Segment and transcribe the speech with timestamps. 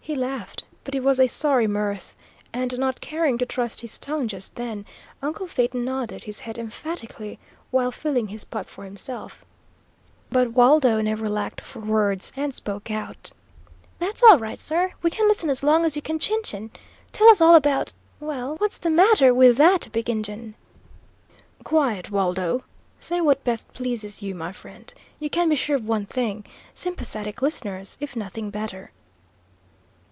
[0.00, 2.16] He laughed, but it was a sorry mirth;
[2.50, 4.86] and not caring to trust his tongue just then,
[5.20, 7.38] uncle Phaeton nodded his head emphatically
[7.70, 9.44] while filling his pipe for himself.
[10.30, 13.32] But Waldo never lacked for words, and spoke out:
[13.98, 16.70] "That's all right, sir; we can listen as long as you can chin chin.
[17.12, 20.54] Tell us all about well, what's the matter with that big Injun?"
[21.64, 22.64] "Quiet, Waldo.
[22.98, 24.90] Say what best pleases you, my friend.
[25.20, 28.90] You can be sure of one thing, sympathetic listeners, if nothing better."